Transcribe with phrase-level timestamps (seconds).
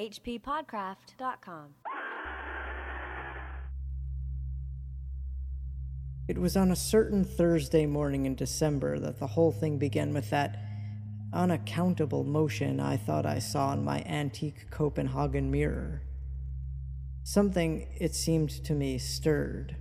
[0.00, 1.74] hppodcraft.com.
[6.26, 10.30] It was on a certain Thursday morning in December that the whole thing began with
[10.30, 10.58] that
[11.32, 16.02] unaccountable motion I thought I saw in my antique Copenhagen mirror.
[17.22, 19.76] Something, it seemed to me, stirred.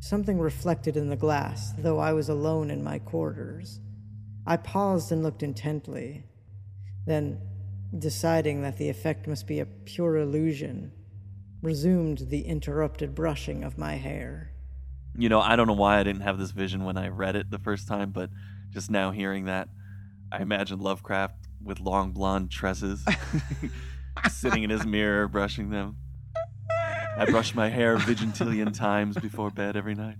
[0.00, 3.80] Something reflected in the glass, though I was alone in my quarters.
[4.46, 6.24] I paused and looked intently.
[7.06, 7.40] Then,
[7.98, 10.92] deciding that the effect must be a pure illusion,
[11.62, 14.50] resumed the interrupted brushing of my hair.
[15.16, 17.50] You know, I don't know why I didn't have this vision when I read it
[17.50, 18.30] the first time, but
[18.70, 19.68] just now hearing that,
[20.32, 23.04] I imagine Lovecraft with long blonde tresses,
[24.30, 25.96] sitting in his mirror, brushing them.
[27.16, 30.16] I brush my hair vigintillion times before bed every night.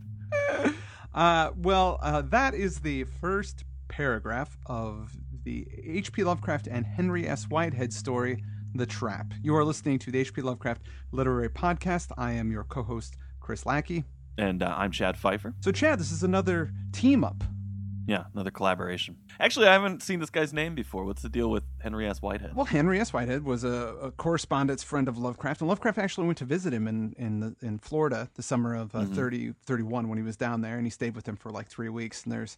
[1.12, 6.24] Uh, well, uh, that is the first paragraph of the H.P.
[6.24, 7.44] Lovecraft and Henry S.
[7.44, 8.42] Whitehead story,
[8.74, 9.32] The Trap.
[9.42, 10.42] You are listening to the H.P.
[10.42, 12.10] Lovecraft Literary Podcast.
[12.16, 14.04] I am your co host, Chris Lackey.
[14.38, 15.54] And uh, I'm Chad Fifer.
[15.60, 17.44] So, Chad, this is another team up.
[18.06, 19.16] Yeah, another collaboration.
[19.40, 21.04] Actually, I haven't seen this guy's name before.
[21.04, 22.20] What's the deal with Henry S.
[22.20, 22.54] Whitehead?
[22.54, 23.12] Well, Henry S.
[23.14, 23.68] Whitehead was a,
[24.02, 27.56] a correspondence friend of Lovecraft, and Lovecraft actually went to visit him in in, the,
[27.62, 29.14] in Florida the summer of uh, Mhm.
[29.14, 31.88] 30, 31 when he was down there, and he stayed with him for like three
[31.88, 32.24] weeks.
[32.24, 32.56] And there's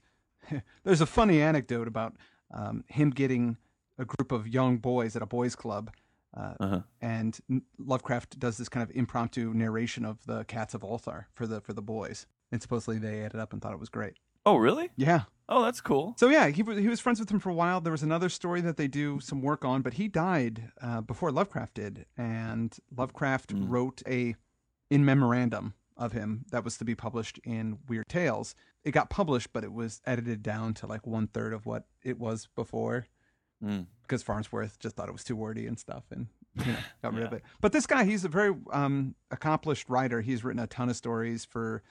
[0.85, 2.15] there's a funny anecdote about
[2.53, 3.57] um, him getting
[3.99, 5.91] a group of young boys at a boys' club.
[6.37, 6.81] Uh, Uh-huh.
[7.01, 7.39] And
[7.79, 11.73] Lovecraft does this kind of impromptu narration of the Cats of Ulthar for the for
[11.73, 14.15] the boys, and supposedly they ate it up and thought it was great.
[14.45, 14.91] Oh, really?
[14.97, 15.23] Yeah.
[15.49, 16.15] Oh, that's cool.
[16.19, 17.81] So yeah, he was he was friends with him for a while.
[17.81, 21.33] There was another story that they do some work on, but he died uh, before
[21.33, 23.69] Lovecraft did, and Lovecraft Mm.
[23.71, 24.37] wrote a
[24.91, 28.55] in memorandum of him that was to be published in Weird Tales.
[28.87, 32.19] It got published, but it was edited down to like one third of what it
[32.19, 33.07] was before
[33.65, 33.87] Mm.
[34.03, 37.25] because Farnsworth just thought it was too wordy and stuff, and you know got rid
[37.25, 37.43] of it.
[37.63, 40.21] But this guy, he's a very um, accomplished writer.
[40.21, 41.83] He's written a ton of stories for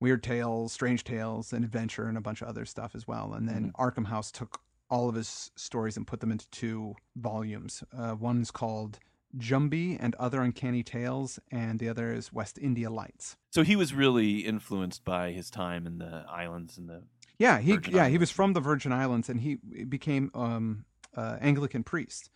[0.00, 3.34] Weird Tales, Strange Tales, and Adventure, and a bunch of other stuff as well.
[3.34, 4.60] And then Arkham House took
[4.90, 7.84] all of his stories and put them into two volumes.
[7.96, 8.98] Uh, one's called
[9.38, 13.36] Jumby and Other Uncanny Tales, and the other is West India Lights.
[13.50, 17.02] So he was really influenced by his time in the islands and the.
[17.38, 19.56] Yeah, he Virgin yeah he was from the Virgin Islands, and he
[19.88, 22.30] became um, uh, Anglican priest.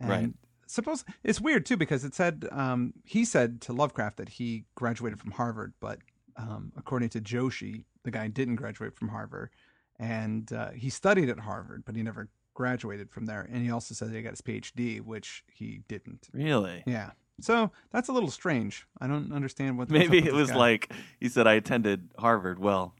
[0.00, 0.30] And Right.
[0.66, 5.20] Suppose it's weird too because it said um, he said to Lovecraft that he graduated
[5.20, 5.98] from Harvard, but
[6.36, 9.50] um, according to Joshi, the guy didn't graduate from Harvard,
[9.98, 13.48] and uh, he studied at Harvard, but he never graduated from there.
[13.52, 16.28] And he also said that he got his PhD, which he didn't.
[16.32, 16.82] Really?
[16.86, 17.10] Yeah.
[17.40, 18.86] So that's a little strange.
[19.00, 19.90] I don't understand what.
[19.90, 20.56] Maybe it was guy.
[20.56, 22.58] like he said, I attended Harvard.
[22.58, 22.94] Well,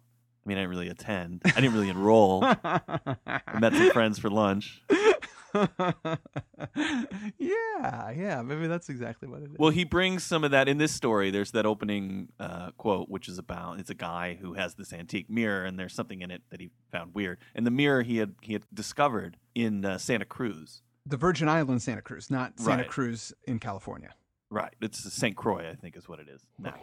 [0.44, 1.42] I mean, I didn't really attend.
[1.44, 2.44] I didn't really enroll.
[2.44, 4.82] I met some friends for lunch.
[7.38, 9.56] yeah, yeah, maybe that's exactly what it is.
[9.58, 11.30] Well, he brings some of that in this story.
[11.30, 15.30] There's that opening uh, quote, which is about it's a guy who has this antique
[15.30, 17.38] mirror, and there's something in it that he found weird.
[17.54, 20.82] And the mirror he had he had discovered in uh, Santa Cruz.
[21.06, 22.88] the Virgin Islands, Santa Cruz, not Santa Right.
[22.90, 24.14] Cruz in California.
[24.50, 24.74] Right.
[24.80, 25.36] It's St.
[25.36, 26.42] Croix, I think, is what it is.
[26.58, 26.74] Now.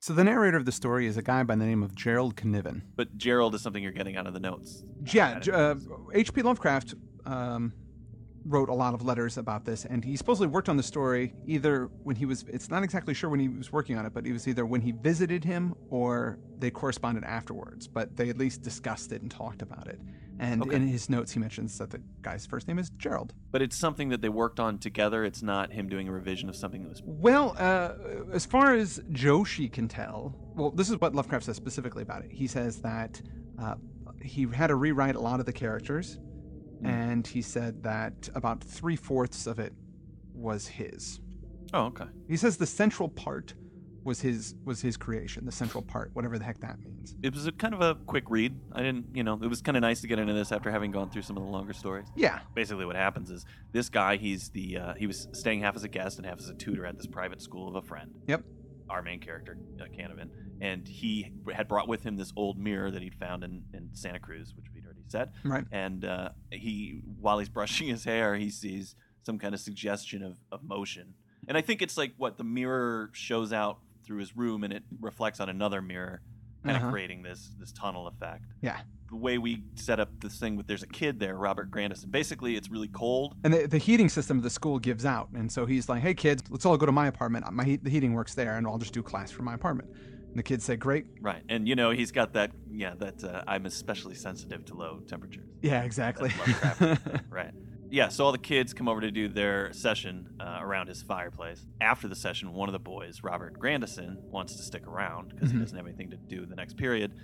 [0.00, 2.82] So the narrator of the story is a guy by the name of Gerald Canevin.
[2.94, 4.84] But Gerald is something you're getting out of the notes.
[5.04, 5.74] Yeah, uh,
[6.14, 6.42] H.P.
[6.42, 6.94] Lovecraft
[7.26, 7.72] um,
[8.44, 11.90] wrote a lot of letters about this, and he supposedly worked on the story either
[12.04, 14.32] when he was, it's not exactly sure when he was working on it, but it
[14.32, 19.10] was either when he visited him or they corresponded afterwards, but they at least discussed
[19.10, 20.00] it and talked about it.
[20.40, 20.76] And Okay.
[20.76, 23.34] in his notes, he mentions that the guy's first name is Gerald.
[23.50, 25.24] But it's something that they worked on together.
[25.24, 27.02] It's not him doing a revision of something that was.
[27.04, 27.94] Well, uh,
[28.32, 32.30] as far as Joshi can tell, well, this is what Lovecraft says specifically about it.
[32.30, 33.20] He says that
[33.58, 33.74] uh,
[34.22, 36.18] he had to rewrite a lot of the characters,
[36.84, 39.72] and he said that about three fourths of it
[40.34, 41.20] was his.
[41.74, 42.04] Oh, okay.
[42.28, 43.54] He says the central part
[44.04, 47.14] was his was his creation, the central part, whatever the heck that means.
[47.22, 48.58] It was a kind of a quick read.
[48.72, 50.90] I didn't, you know, it was kind of nice to get into this after having
[50.90, 52.06] gone through some of the longer stories.
[52.16, 52.40] Yeah.
[52.54, 55.88] Basically, what happens is this guy, he's the uh, he was staying half as a
[55.88, 58.12] guest and half as a tutor at this private school of a friend.
[58.26, 58.44] Yep.
[58.88, 60.30] Our main character, uh, Canevin,
[60.62, 64.18] and he had brought with him this old mirror that he'd found in, in Santa
[64.18, 65.32] Cruz, which we'd already said.
[65.44, 65.64] Right.
[65.70, 68.94] And uh, he, while he's brushing his hair, he sees
[69.24, 71.12] some kind of suggestion of, of motion.
[71.46, 74.82] And I think it's like what the mirror shows out through his room, and it
[75.00, 76.22] reflects on another mirror,
[76.64, 76.86] kind Uh-huh.
[76.86, 78.78] of creating this this tunnel effect Yeah.
[79.10, 82.10] the way we set up this thing with there's a kid there, Robert Grandison.
[82.10, 83.36] Basically, it's really cold.
[83.44, 86.14] And the, the heating system of the school gives out, and so he's like, "Hey
[86.14, 87.50] kids, let's all go to my apartment.
[87.52, 89.88] My heat, the heating works there, and I'll just do class from my apartment."
[90.30, 91.42] And the kids say, "Great." Right.
[91.48, 95.46] And you know, he's got that yeah, that uh, I'm especially sensitive to low temperatures.
[95.62, 96.30] Yeah, exactly.
[96.38, 96.80] Lovecraft,
[97.30, 97.52] right.
[97.90, 101.64] Yeah, so all the kids come over to do their session uh, around his fireplace.
[101.80, 105.54] After the session, one of the boys, Robert Grandison, wants to stick around because Mhm.
[105.54, 107.14] he doesn't have anything to do the next period.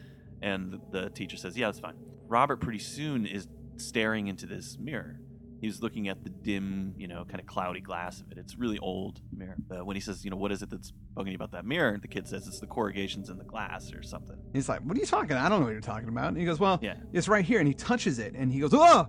[0.42, 1.94] And the, the teacher says, Yeah, that's fine.
[2.28, 3.46] Robert pretty soon is
[3.76, 5.20] staring into this mirror.
[5.60, 8.36] He's looking at the dim, you know, kind of cloudy glass of it.
[8.38, 9.56] It's really old mirror.
[9.66, 11.98] But when he says, you know, what is it that's bugging you about that mirror?
[12.00, 14.36] The kid says it's the corrugations in the glass or something.
[14.52, 15.36] He's like, "What are you talking?
[15.36, 16.96] I don't know what you're talking about." And he goes, "Well, Yeah.
[17.14, 19.08] it's right here." And he touches it, and he goes, "Oh!"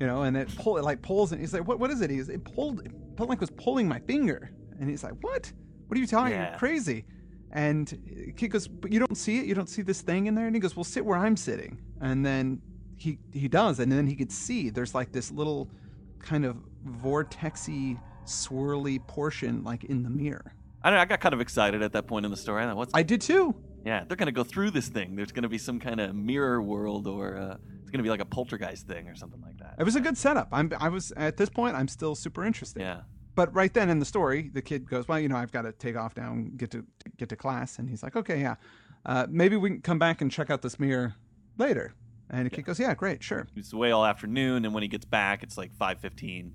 [0.00, 1.78] You know, and it pull it like pulls, and he's like, "What?
[1.78, 4.90] What is it?" He's it pulled, it felt like it was pulling my finger, and
[4.90, 5.50] he's like, "What?
[5.86, 6.34] What are you talking?
[6.34, 6.50] Yeah.
[6.50, 7.04] You're crazy."
[7.52, 9.46] And kid goes, "But you don't see it?
[9.46, 11.80] You don't see this thing in there?" And he goes, "Well, sit where I'm sitting."
[12.00, 12.60] And then
[12.96, 15.70] he he does, and then he could see there's like this little
[16.18, 16.56] kind of
[16.86, 20.54] vortexy, swirly portion like in the mirror.
[20.82, 22.62] I don't know, I got kind of excited at that point in the story.
[22.62, 23.54] I thought, what's I did too.
[23.84, 25.16] Yeah, they're gonna go through this thing.
[25.16, 28.24] There's gonna be some kind of mirror world, or uh, it's gonna be like a
[28.26, 29.76] poltergeist thing, or something like that.
[29.78, 30.48] It was a good setup.
[30.50, 32.80] I'm I was at this point I'm still super interested.
[32.82, 33.02] Yeah,
[33.36, 35.72] But right then in the story, the kid goes, "Well, you know, I've got to
[35.72, 36.84] take off now and get to
[37.16, 38.56] get to class." And he's like, "Okay, yeah,
[39.04, 41.14] uh, maybe we can come back and check out this mirror
[41.58, 41.94] later."
[42.28, 45.04] And the kid goes, "Yeah, great, sure." he's away all afternoon, and when he gets
[45.04, 46.50] back, it's like 5:15,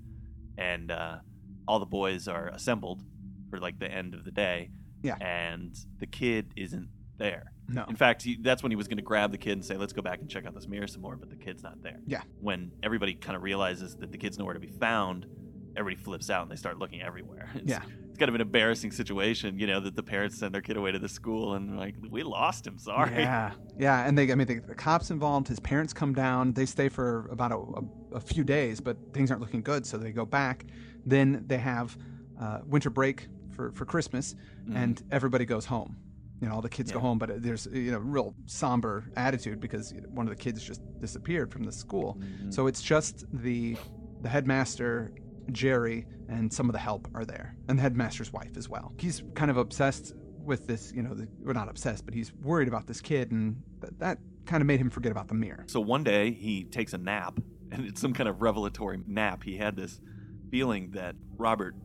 [0.58, 1.16] and uh,
[1.66, 3.00] all the boys are assembled
[3.48, 4.70] for like the end of the day.
[5.04, 5.16] Yeah.
[5.20, 6.88] and the kid isn't
[7.22, 7.52] there.
[7.68, 7.84] No.
[7.88, 9.92] In fact, he, that's when he was going to grab the kid and say, "Let's
[9.92, 12.00] go back and check out this mirror some more," but the kid's not there.
[12.06, 12.22] Yeah.
[12.40, 15.26] When everybody kind of realizes that the kid's nowhere to be found,
[15.76, 17.48] everybody flips out and they start looking everywhere.
[17.54, 17.82] It's, Yeah.
[18.10, 20.92] It's kind of an embarrassing situation, you know, that the parents send their kid away
[20.92, 22.76] to the school and like, we lost him.
[22.78, 23.10] Sorry.
[23.22, 25.48] Yeah, yeah, and they, I mean, the, the cops involved.
[25.48, 26.52] His parents come down.
[26.52, 29.96] They stay for about a, a, a few days, but things aren't looking good, so
[29.96, 30.66] they go back.
[31.06, 31.96] Then they have
[32.38, 34.34] uh, winter break for for Christmas,
[34.68, 34.76] Mhm.
[34.76, 35.96] and everybody goes home.
[36.42, 39.94] You know, all the kids go home, but there's you know real somber attitude because
[40.08, 42.18] one of the kids just disappeared from the school.
[42.20, 42.52] Mhm.
[42.52, 43.76] So it's just the
[44.22, 45.12] the headmaster,
[45.52, 48.92] Jerry, and some of the help are there, and the headmaster's wife as well.
[48.98, 52.66] He's kind of obsessed with this, you know, the, well, not obsessed, but he's worried
[52.66, 55.64] about this kid, and that, that kind of made him forget about the mirror.
[55.68, 57.38] So one day he takes a nap,
[57.70, 59.44] and it's some kind of revelatory nap.
[59.44, 60.00] He had this
[60.50, 61.76] feeling that Robert,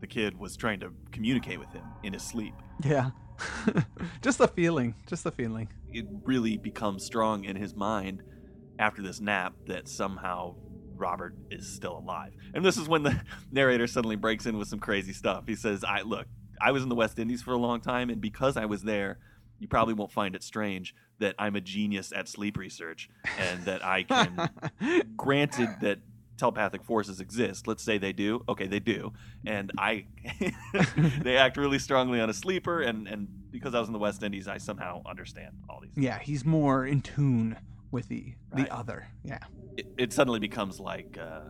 [0.00, 2.54] the kid, was trying to communicate with him in his sleep.
[2.84, 3.10] Yeah,
[4.22, 5.68] just the feeling, just the feeling.
[5.92, 8.22] It really becomes strong in his mind
[8.78, 10.56] after this nap that somehow
[10.96, 12.32] Robert is still alive.
[12.54, 13.20] And this is when the
[13.52, 15.44] narrator suddenly breaks in with some crazy stuff.
[15.46, 16.26] He says, "I look,
[16.60, 19.18] I was in the West Indies for a long time, and because I was there."
[19.60, 23.08] You probably won't find it strange that I'm a genius at sleep research
[23.38, 24.50] and that I can
[25.16, 26.00] granted that
[26.36, 29.12] telepathic forces exist let's say they do okay they do
[29.46, 30.04] and i
[31.22, 34.22] they act really strongly on a sleeper and and because i was in the west
[34.22, 37.56] indies i somehow understand all these yeah, he's more in tune
[37.90, 38.66] with the Right.
[38.66, 39.08] the other.
[39.24, 39.38] Yeah,
[39.76, 41.40] it, it suddenly becomes like uh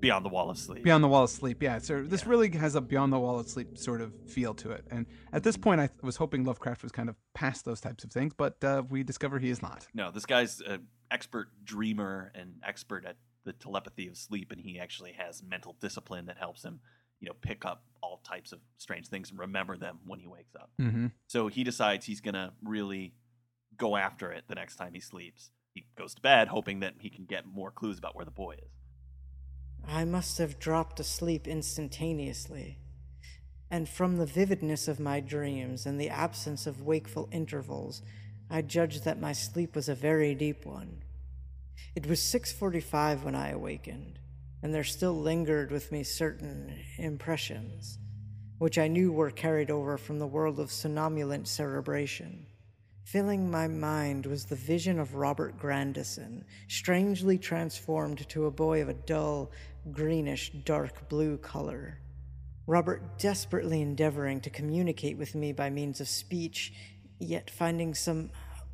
[0.00, 1.62] beyond the wall of sleep beyond the wall of sleep.
[1.62, 2.30] Yeah, so this Yeah.
[2.30, 4.84] really has a beyond the wall of sleep sort of feel to it.
[4.90, 8.02] And at this point, I th- was hoping Lovecraft was kind of past those types
[8.04, 9.86] of things, but uh, we discover he is not.
[9.94, 14.78] no this guy's an expert dreamer and expert at the telepathy of sleep and he
[14.78, 16.80] actually has mental discipline that helps him
[17.20, 20.54] you know pick up all types of strange things and remember them when he wakes
[20.54, 21.08] up Mm-hmm.
[21.26, 23.14] So he decides he's going to really
[23.76, 25.50] go after it the next time he sleeps.
[25.74, 28.54] He goes to bed hoping that he can get more clues about where the boy
[28.54, 28.70] is.
[29.86, 32.78] I must have dropped asleep instantaneously.
[33.70, 38.02] And from the vividness of my dreams and the absence of wakeful intervals,
[38.50, 41.02] I judged that my sleep was a very deep one.
[41.94, 44.18] It was 6:45 when I awakened,
[44.62, 47.98] and there still lingered with me certain impressions,
[48.58, 52.46] which I knew were carried over from the world of somnambulant cerebration.
[53.04, 58.88] Filling my mind was the vision of Robert Grandison, strangely transformed to a boy of
[58.88, 59.50] a dull,
[59.90, 61.98] greenish, dark blue color.
[62.66, 66.72] Robert desperately endeavoring to communicate with me by means of speech,
[67.18, 68.30] yet finding some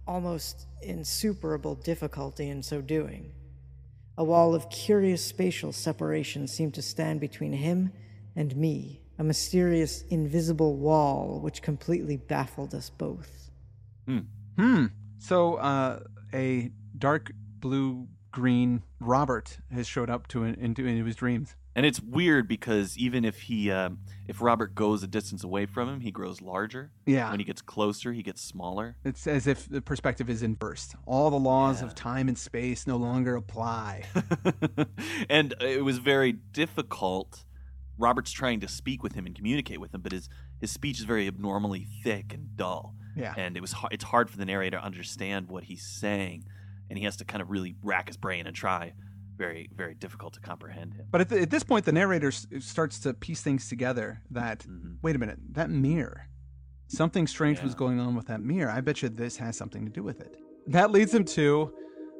[0.08, 3.30] almost insuperable difficulty in so doing.
[4.16, 7.92] A wall of curious spatial separation seemed to stand between him
[8.34, 13.50] and me, a mysterious, invisible wall which completely baffled us both.
[14.06, 14.86] Hmm.
[15.18, 16.00] So uh,
[16.32, 21.54] a dark blue green Robert has showed up to into, into his dreams.
[21.78, 25.88] And it's weird because even if he, um, if Robert goes a distance away from
[25.88, 26.90] him, he grows larger.
[27.06, 27.30] Yeah.
[27.30, 28.97] When he gets closer, he gets smaller.
[29.04, 30.97] It's as if the perspective is inversed.
[31.06, 31.87] All the laws Yeah.
[31.87, 34.06] of time and space no longer apply.
[35.30, 37.44] and it was very difficult.
[37.97, 40.28] Robert's trying to speak with him and communicate with him, but his
[40.61, 42.97] his speech is very abnormally thick and dull.
[43.16, 43.35] Yeah.
[43.37, 46.44] and it was it's hard for the narrator to understand what he's saying,
[46.90, 48.94] and he has to kind of really rack his brain and try
[49.38, 51.07] very very difficult to comprehend him.
[51.11, 54.21] But at, the, at this point, the narrator s- starts to piece things together.
[54.30, 54.97] That Mhm.
[55.02, 56.26] wait a minute, that mirror,
[56.88, 58.71] something strange was going on with that mirror.
[58.71, 60.37] I bet you this has something to do with it.
[60.66, 61.73] That leads him to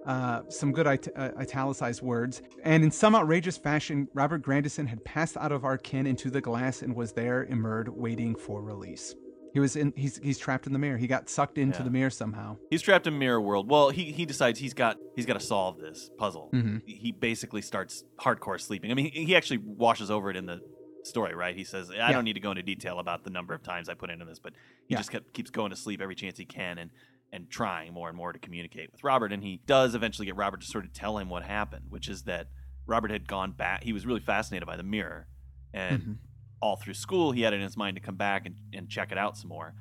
[0.07, 2.41] uh, some good it- uh, italicized words.
[2.65, 6.41] And in some outrageous fashion, Robert Grandison had passed out of our kin into the
[6.41, 9.15] glass and was there immured, waiting for release.
[9.59, 9.93] He was in.
[9.97, 10.97] He's he's trapped in the mirror.
[10.99, 11.83] He got sucked into Yeah.
[11.87, 12.59] the mirror somehow.
[12.71, 13.69] He's trapped in mirror world.
[13.69, 16.50] Well, he he decides he's got he's got to solve this puzzle.
[16.55, 16.83] Mhm.
[16.87, 18.93] He basically starts hardcore sleeping.
[18.93, 20.61] I mean, he, he actually washes over it in the
[21.03, 21.57] story, right?
[21.57, 22.12] He says, "I Yeah.
[22.12, 24.38] don't need to go into detail about the number of times I put into this,
[24.38, 24.53] but
[24.87, 24.99] he Yeah.
[24.99, 26.93] just kept, keeps going to sleep every chance he can and
[27.33, 29.33] and trying more and more to communicate with Robert.
[29.33, 32.23] And he does eventually get Robert to sort of tell him what happened, which is
[32.23, 32.47] that
[32.87, 33.83] Robert had gone back.
[33.83, 35.27] He was really fascinated by the mirror,
[35.75, 36.17] and Mhm.
[36.61, 39.12] All through school, he had it in his mind to come back and, and check
[39.12, 39.75] it out some more,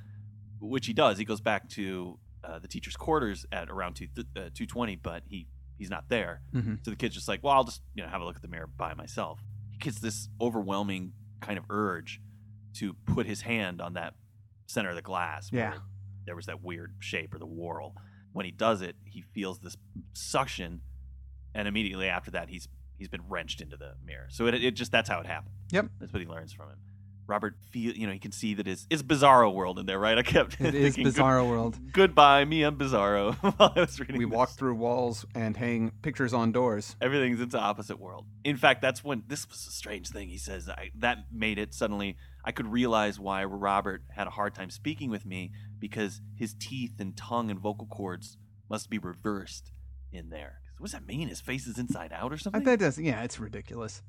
[0.59, 1.17] which he does.
[1.17, 5.23] He goes back to uh, the teacher's quarters at around two uh, two twenty, but
[5.27, 6.41] he he's not there.
[6.53, 6.83] Mhm.
[6.85, 8.47] So the kid's just like, well, I'll just you know have a look at the
[8.47, 9.39] mirror by myself.
[9.71, 12.21] He gets this overwhelming kind of urge
[12.75, 14.13] to put his hand on that
[14.67, 15.51] center of the glass.
[15.51, 15.77] where Yeah.
[16.25, 17.95] there was that weird shape or the whorl.
[18.33, 19.77] When he does it, he feels this
[20.13, 20.81] suction,
[21.55, 22.67] and immediately after that, he's
[22.97, 24.27] he's been wrenched into the mirror.
[24.29, 25.53] So it, it just that's how it happened.
[25.71, 25.87] Yep.
[25.99, 26.77] That's what he learns from him.
[27.29, 30.17] Robert feel you know he can see that his it's Bizarro world in there, right?
[30.17, 31.77] I kept It is thinking, Bizarro World.
[31.91, 33.35] Goodbye, me and Bizarro.
[33.57, 34.33] while I was reading We this.
[34.33, 36.95] walk through walls and hang pictures on doors.
[37.01, 38.25] Everything's into opposite world.
[38.45, 40.29] In fact, that's when this was a strange thing.
[40.29, 42.15] He says I, that made it suddenly.
[42.45, 46.93] I could realize why Robert had a hard time speaking with me because his teeth
[46.97, 48.37] and tongue and vocal cords
[48.69, 49.73] must be reversed
[50.13, 50.61] in there.
[50.77, 51.27] What does that mean?
[51.27, 52.63] His face is inside out or Uh, something?
[52.63, 54.01] That does, yeah, it's ridiculous.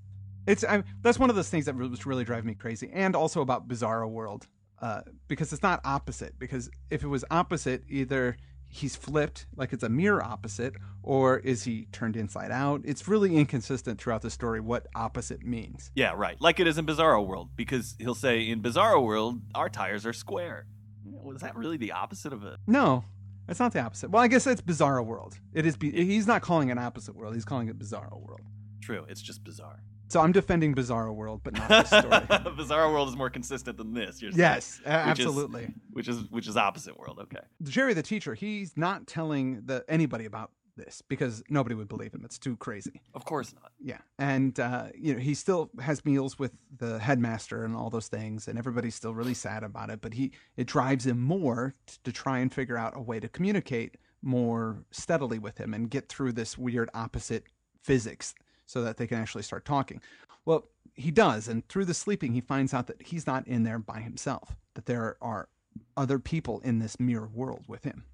[0.49, 3.41] It's I, that's one of those things that was really driving me crazy, and also
[3.41, 4.47] about Bizarro World,
[4.81, 6.39] uh, because it's not opposite.
[6.39, 8.37] Because if it was opposite, either
[8.69, 12.83] he's flipped, like it's a mirror opposite, or is he turned inside out?
[12.85, 15.91] It's really inconsistent throughout the story what opposite means.
[15.95, 16.41] yeah, right.
[16.41, 20.13] Like it is in Bizarro World because he'll say in Bizarro World our tires are
[20.13, 20.67] square.
[21.05, 22.59] Was that really the opposite of a?
[22.67, 23.05] No,
[23.49, 24.11] it's not the opposite.
[24.11, 25.39] Well, I guess it's Bizarro World.
[25.55, 25.77] It is.
[25.77, 27.35] Be- he's not calling it opposite world.
[27.35, 28.43] He's calling it Bizarro World.
[28.83, 29.83] True, it's just bizarre.
[30.09, 32.03] So I'm defending Bizarro World, but not this story.
[32.09, 34.21] Bizarro World is more consistent than this.
[34.23, 35.75] You're saying, yes, a- Which is- absolutely.
[35.93, 37.19] which is which is opposite world.
[37.23, 37.45] Okay.
[37.63, 42.23] Jerry the teacher, he's not telling the anybody about this because nobody would believe him.
[42.25, 43.01] It's too crazy.
[43.13, 43.73] Of course not.
[43.81, 48.07] Yeah, and uh, you know he still has meals with the headmaster and all those
[48.09, 50.01] things, and everybody's still really sad about it.
[50.01, 53.29] But he it drives him more t- to try and figure out a way to
[53.29, 57.45] communicate more steadily with him and get through this weird opposite
[57.83, 58.35] physics
[58.69, 60.01] so that they can actually start talking.
[60.45, 63.79] Well, he does, and through the sleeping, he finds out that he's not in there
[63.79, 64.57] by himself.
[64.75, 65.49] That there are
[65.97, 68.05] other people in this mirror world with him.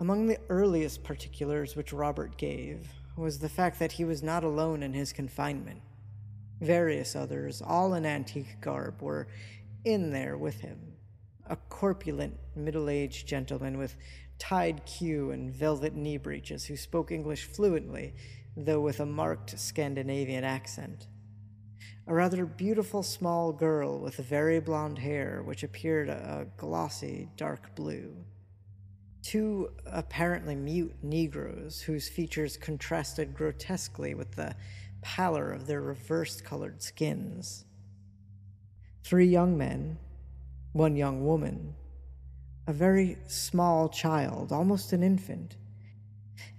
[0.00, 4.82] Among the earliest particulars which Robert gave was the fact that he was not alone
[4.82, 5.80] in his confinement.
[6.60, 9.26] Various others, all in antique garb, were
[9.84, 10.94] in there with him.
[11.48, 13.96] A corpulent, middle aged gentleman with
[14.38, 18.14] tied queue and velvet knee breeches who spoke English fluently,
[18.56, 21.06] though with a marked Scandinavian accent.
[22.06, 28.14] A rather beautiful small girl with very blonde hair, which appeared a glossy dark blue
[29.24, 34.54] two apparently mute Negroes whose features contrasted grotesquely with the
[35.00, 37.64] pallor of their reversed colored skins,
[39.02, 39.98] three young men,
[40.72, 41.74] one young woman,
[42.66, 45.56] a very small child, almost an infant,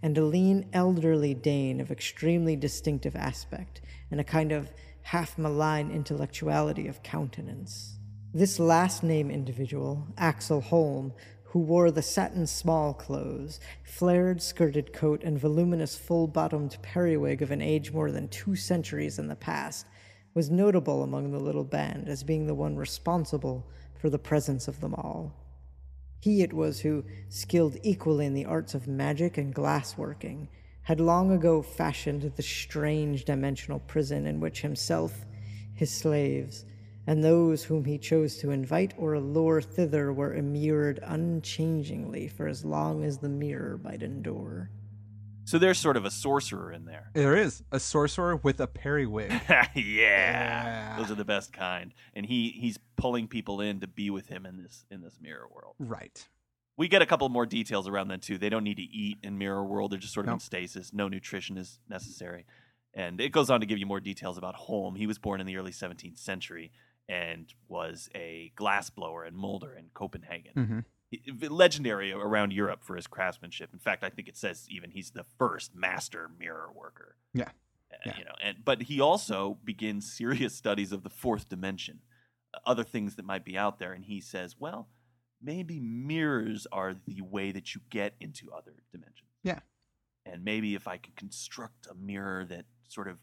[0.01, 5.91] and a lean elderly Dane of extremely distinctive aspect and a kind of half malign
[5.91, 7.99] intellectuality of countenance.
[8.33, 11.13] This last name individual, Axel Holm,
[11.43, 17.51] who wore the satin small clothes, flared skirted coat, and voluminous full bottomed periwig of
[17.51, 19.85] an age more than two centuries in the past,
[20.33, 23.65] was notable among the little band as being the one responsible
[23.97, 25.33] for the presence of them all.
[26.25, 30.47] He it was who, skilled equally in the arts of magic and glassworking,
[30.81, 35.23] had long ago fashioned the strange dimensional prison in which himself,
[35.75, 36.65] his slaves,
[37.05, 42.65] and those whom he chose to invite or allure thither were immured unchangingly for as
[42.65, 44.71] long as the mirror might endure.
[45.45, 47.11] So there's sort of a sorcerer in there.
[47.13, 49.31] There is a sorcerer with a periwig.
[49.49, 49.67] yeah.
[49.75, 50.97] Yeah.
[50.97, 51.93] Those are the best kind.
[52.13, 55.47] And he he's pulling people in to be with him in this in this mirror
[55.53, 55.75] world.
[55.79, 56.27] right.
[56.77, 58.37] We get a couple more details around that too.
[58.37, 59.91] They don't need to eat in mirror world.
[59.91, 60.91] They're just sort of in stasis.
[60.91, 62.45] No nutrition is necessary.
[62.93, 64.95] And it goes on to give you more details about Holm.
[64.95, 66.71] He was born in the early 17th century
[67.07, 70.51] and was a glassblower and molder in Copenhagen.
[70.53, 70.83] hmm I-
[71.49, 73.71] legendary around Europe for his craftsmanship.
[73.73, 77.15] In fact, I think it says even he's the first master mirror worker.
[77.33, 77.49] Yeah.
[77.93, 78.17] Uh, Yeah.
[78.17, 81.99] You know, and but he also begins serious studies of the fourth dimension,
[82.53, 84.89] uh, other things that might be out there, and he says, well,
[85.41, 89.29] maybe mirrors are the way that you get into other dimensions.
[89.43, 89.59] Yeah.
[90.25, 93.17] And maybe if I can construct a mirror that sort of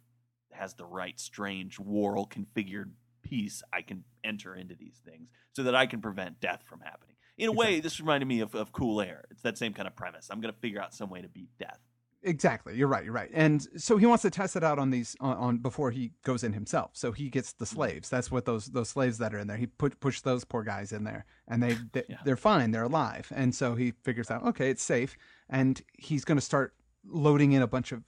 [0.53, 2.91] has the right strange whorl configured
[3.23, 7.12] piece, I can enter into these things so that I can prevent death from happening.
[7.39, 9.25] In a way, this reminded me of, of Cool Air.
[9.31, 10.29] It's that same kind of premise.
[10.31, 11.79] I'm going to figure out some way to beat death.
[12.25, 12.77] Exactly.
[12.77, 13.05] You're right.
[13.05, 13.31] You're right.
[13.33, 16.45] And so he wants to test it out on these on, on before he goes
[16.45, 16.91] in himself.
[16.95, 17.75] So he gets the mm-hmm.
[17.75, 18.09] slaves.
[18.09, 19.57] That's what those those slaves that are in there.
[19.57, 22.19] He put push those poor guys in there, and they, they Yeah.
[22.25, 22.71] they're fine.
[22.71, 23.33] They're alive.
[23.35, 25.17] And so he figures out okay, it's safe,
[25.49, 26.75] and he's going to start
[27.05, 28.05] loading in a bunch of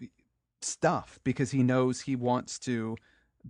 [0.62, 2.96] stuff because he knows he wants to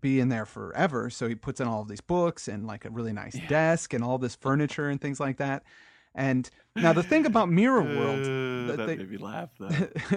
[0.00, 1.08] be in there forever.
[1.10, 3.46] So he puts in all of these books and like a really nice Yeah.
[3.48, 5.62] desk and all this furniture and things like that.
[6.16, 9.68] And now the thing about Mirror World Uh, that that they- made me laugh, though.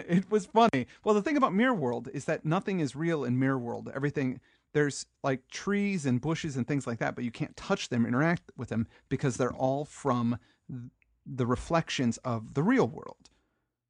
[0.08, 0.88] it was funny.
[1.04, 3.90] Well, the thing about Mirror World is that nothing is real in Mirror World.
[3.94, 4.40] Everything
[4.74, 8.52] there's like trees and bushes and things like that, but you can't touch them, interact
[8.58, 10.38] with them because they're all from
[11.26, 13.30] the reflections of the real world.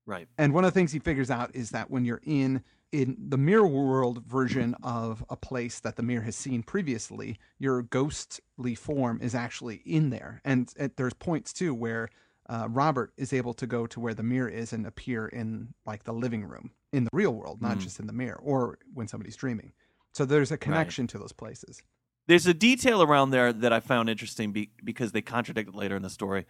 [0.05, 0.27] right.
[0.37, 3.37] And one of the things he figures out is that when you're in in the
[3.37, 9.19] mirror world version of a place that the mirror has seen previously, your ghostly form
[9.21, 10.41] is actually in there.
[10.45, 12.09] And there's points too where
[12.49, 16.05] uh, Robert is able to go to where the mirror is and appear in like
[16.05, 17.81] the living room in the real world, not Mm.
[17.81, 19.73] just in the mirror or when somebody's dreaming.
[20.13, 21.81] So there's a connection to those places.
[22.27, 25.95] There's a detail around there that I found interesting be, because they contradict it later
[25.95, 26.45] in the story,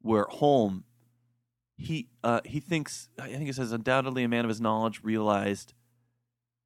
[0.00, 0.84] where Holm,
[1.76, 5.74] he uh, he thinks I think it says undoubtedly a man of his knowledge realized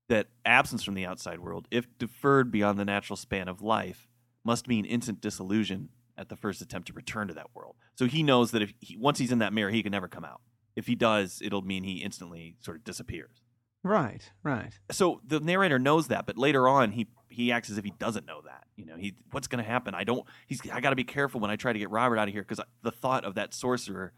[0.08, 4.08] that absence from the outside world, if deferred beyond the natural span of life,
[4.44, 7.76] must mean instant disillusion at the first attempt to return to that world.
[7.94, 10.24] So he knows that if he, once he's in that mirror, he can never come
[10.24, 10.40] out.
[10.74, 13.42] If he does, it'll mean he instantly sort of disappears.
[13.84, 14.72] Right, right.
[14.90, 18.26] so the narrator knows that, but later on he he acts as if he doesn't
[18.26, 18.64] know that.
[18.76, 19.94] You know, he what's going to happen?
[19.94, 20.24] I don't.
[20.46, 22.42] He's I got to be careful when I try to get Robert out of here
[22.42, 24.12] because the thought of that sorcerer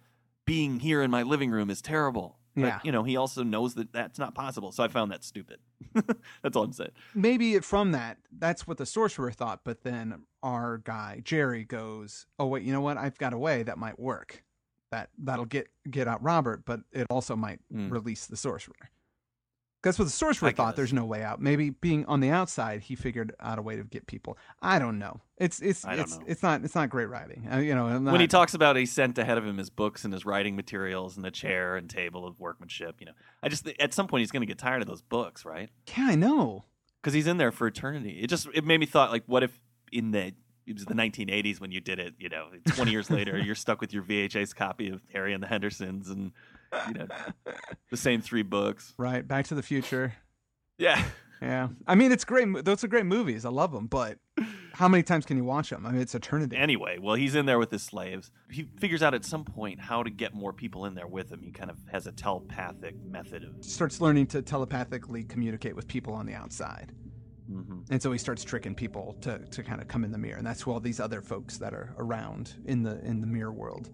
[0.51, 2.37] being here in my living room is terrible.
[2.57, 2.81] But, Yeah.
[2.83, 4.73] you know, he also knows that that's not possible.
[4.73, 5.61] So I found that stupid.
[6.43, 6.91] that's all I'm saying.
[7.15, 12.47] maybe from that that's what the sorcerer thought but then our guy jerry goes oh
[12.47, 14.45] wait you know what i've got a way that might work
[14.93, 17.91] that that'll get get out robert but it also might Mm.
[17.91, 18.91] release the sorcerer
[19.83, 20.77] that's what the sorcerer I thought guess.
[20.77, 23.85] there's no way out maybe being on the outside he figured out a way to
[23.85, 26.25] get people i don't know it's it's it's know.
[26.27, 28.87] it's not it's not great writing uh, you know I'm when he talks about he
[28.87, 32.27] sent ahead of him his books and his writing materials and the chair and table
[32.27, 33.13] of workmanship, you know,
[33.43, 35.71] I just at some point he's going to get tired of those books, right?
[35.97, 36.65] yeah i know
[37.01, 38.21] because he's in there for eternity.
[38.21, 39.59] It just it made me thought like, what if
[39.93, 40.33] in the
[40.67, 43.81] it was the 1980s when you did it, you know, 20 years later, you're stuck
[43.81, 46.33] with your VHS copy of Harry and the Hendersons and
[46.89, 47.07] you know
[47.91, 48.95] the same three books.
[48.99, 50.15] right back to the future
[50.79, 51.03] Yeah,
[51.43, 54.19] yeah i mean it's great those are great movies i love them but
[54.75, 57.45] how many times can you watch them i mean it's eternity Anyway, well, he's in
[57.47, 58.31] there with his slaves.
[58.51, 61.41] He figures out at some point how to get more people in there with him.
[61.43, 63.63] He kind of has a telepathic method of.
[63.65, 66.93] starts learning to telepathically communicate with people on the outside.
[67.51, 67.85] Mhm.
[67.91, 70.39] And so he starts tricking people to, to kind of come in the mirror.
[70.39, 73.53] And that's who all these other folks that are around in the in the mirror
[73.53, 73.91] world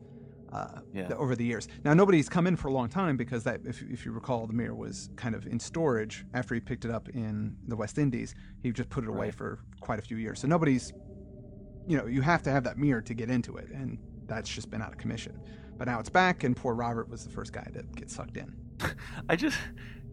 [0.52, 1.12] uh, Yeah.
[1.14, 1.68] over the years.
[1.84, 4.52] Now, nobody's come in for a long time because that, if, if you recall, the
[4.52, 8.34] mirror was kind of in storage after he picked it up in the West Indies.
[8.62, 9.34] He just put it away Right.
[9.34, 10.40] for quite a few years.
[10.40, 10.92] So nobody's,
[11.86, 13.68] you know, you have to have that mirror to get into it.
[13.70, 15.38] And that's just been out of commission.
[15.78, 18.56] But now it's back, and poor Robert was the first guy to get sucked in.
[19.28, 19.58] I just,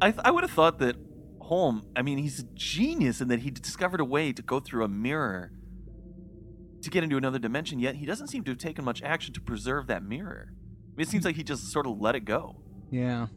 [0.02, 0.96] I, th- I would have thought that
[1.40, 4.84] Holm, I mean, he's a genius in that he discovered a way to go through
[4.86, 5.52] a mirror
[6.84, 9.42] to get into another dimension, yet he doesn't seem to have taken much action to
[9.42, 10.50] preserve that mirror.
[10.52, 12.56] I mean, it seems like he just sort of let it go.
[12.92, 13.28] Yeah,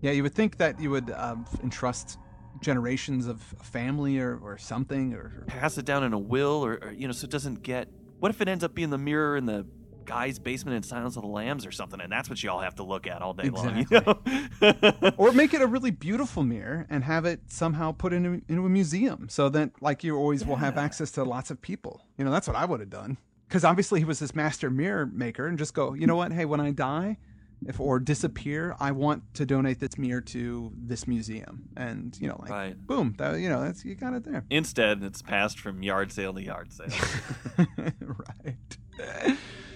[0.00, 0.10] yeah.
[0.10, 2.18] You would think that you would um, entrust
[2.60, 6.92] generations of family or, or something, or Pass it down in a will, or, or,
[6.92, 7.88] you know, so it doesn't get.
[8.18, 9.64] What if it ends up being the mirror in the
[10.08, 12.74] guy's basement in Silence of the Lambs or something, and that's what you all have
[12.76, 13.86] to look at all day long?
[13.90, 15.12] You know?
[15.16, 18.68] or make it a really beautiful mirror and have it somehow put into into a
[18.68, 22.00] museum, so that like you always will have access to lots of people.
[22.16, 23.18] You know, that's what I would have done.
[23.46, 26.32] Because obviously he was this master mirror maker, and just go, you know what?
[26.32, 27.18] Hey, when I die.
[27.66, 32.36] If or disappear, I want to donate this mirror to this museum, and you know,
[32.38, 32.86] like, Right.
[32.86, 34.44] boom, that you know, that's you got it there.
[34.48, 36.86] Instead, it's passed from yard sale to yard sale.
[38.00, 38.78] right.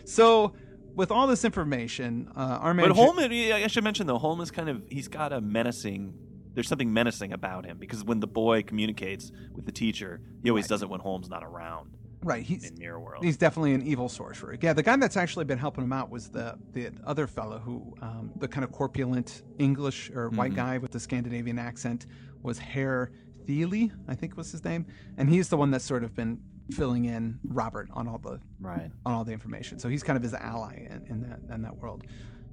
[0.05, 0.55] So,
[0.95, 4.51] with all this information, uh, our man But Holman, I should mention though, Holm is
[4.51, 6.15] kind of he's got a menacing.
[6.55, 10.65] There's something menacing about him because when the boy communicates with the teacher, he always
[10.65, 10.69] Right.
[10.71, 12.45] does it when Holm's not around right?
[12.45, 13.25] He's in Mirror World.
[13.25, 14.57] he's definitely an evil sorcerer.
[14.61, 17.95] Yeah, the guy that's actually been helping him out was the the other fellow who,
[18.03, 20.57] um, the kind of corpulent English or white Mhm.
[20.57, 22.07] guy with the Scandinavian accent,
[22.43, 23.11] was Herr
[23.47, 24.87] Thiele, I think was his name,
[25.17, 26.39] and he's the one that's sort of been
[26.73, 28.91] filling in Robert on all the Right.
[29.07, 29.79] on all the information.
[29.79, 32.05] So he's kind of his ally in, in that in that world.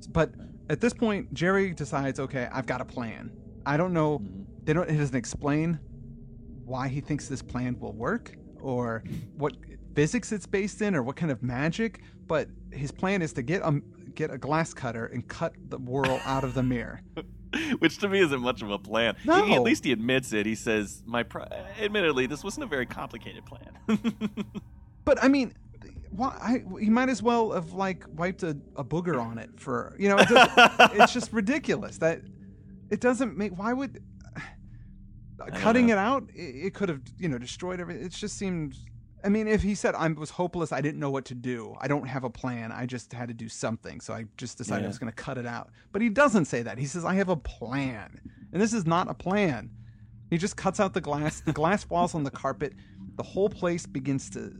[0.09, 0.31] But
[0.69, 3.31] at this point, Jerry decides, okay, I've got a plan.
[3.65, 4.19] I don't know.
[4.19, 4.43] Mm-hmm.
[4.63, 4.89] They don't.
[4.89, 5.79] It doesn't explain
[6.65, 9.03] why he thinks this plan will work or
[9.35, 9.55] what
[9.95, 12.01] physics it's based in or what kind of magic.
[12.27, 13.81] But his plan is to get a
[14.15, 17.01] get a glass cutter and cut the whirl out of the mirror.
[17.79, 19.15] Which to me isn't much of a plan.
[19.23, 20.45] He- at least he admits it.
[20.45, 23.79] He says, "My, pro- eh, admittedly, this wasn't a very complicated plan."
[25.05, 25.53] But I mean,
[26.11, 26.37] why?
[26.39, 30.07] I, he might as well have like wiped a, a booger on it for you
[30.09, 30.17] know.
[30.19, 30.51] It just,
[30.93, 32.21] it's just ridiculous that
[32.91, 33.57] it doesn't make.
[33.57, 34.03] Why would
[35.55, 35.93] cutting know.
[35.93, 36.29] it out?
[36.35, 38.05] It, it could have you know destroyed everything.
[38.05, 38.75] It just seemed.
[39.23, 41.75] I mean, if he said I was hopeless, I didn't know what to do.
[41.79, 42.71] I don't have a plan.
[42.71, 45.37] I just had to do something, so I just decided I was going to cut
[45.37, 45.69] it out.
[45.91, 46.77] But he doesn't say that.
[46.77, 48.19] He says I have a plan,
[48.53, 49.69] and this is not a plan.
[50.29, 51.41] He just cuts out the glass.
[51.41, 52.73] The glass falls on the carpet.
[53.15, 54.53] The whole place begins to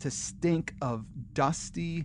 [0.00, 2.04] to stink of dusty,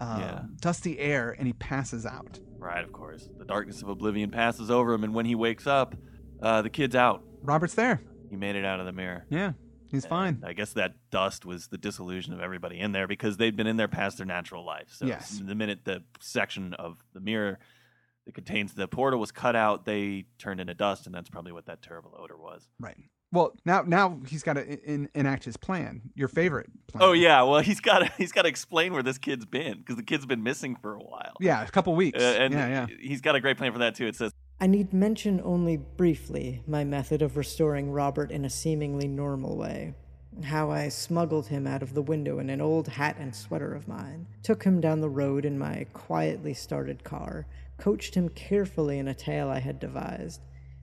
[0.00, 0.42] uh, Yeah.
[0.60, 2.40] dusty air, and he passes out.
[2.58, 3.28] right, of course.
[3.38, 5.94] The darkness of oblivion passes over him, and when he wakes up,
[6.42, 7.22] uh, the kid's out.
[7.42, 8.00] Robert's there.
[8.30, 9.24] He made it out of the mirror.
[9.30, 9.52] Yeah,
[9.96, 10.42] he's fine.
[10.44, 13.76] I guess that dust was the disillusion of everybody in there because they'd been in
[13.76, 14.88] there past their natural life.
[14.90, 15.40] So Yes.
[15.44, 17.58] the minute the section of the mirror
[18.26, 21.66] that contains the portal was cut out, they turned into dust, and that's probably what
[21.66, 22.68] that terrible odor was.
[22.80, 22.96] Right.
[23.32, 26.00] Well, now now he's got to enact his plan.
[26.14, 27.02] Your favorite plan.
[27.02, 29.96] Oh yeah, well he's got to he's got to explain where this kid's been because
[29.96, 31.34] the kid's been missing for a while.
[31.40, 32.22] Yeah, a couple weeks.
[32.22, 32.96] Uh, and yeah, yeah.
[33.00, 34.06] he's got a great plan for that too.
[34.06, 39.06] It says, I need mention only briefly my method of restoring Robert in a seemingly
[39.06, 39.92] normal way.
[40.44, 43.86] How I smuggled him out of the window in an old hat and sweater of
[43.86, 49.08] mine, took him down the road in my quietly started car, coached him carefully in
[49.08, 50.40] a tale I had devised,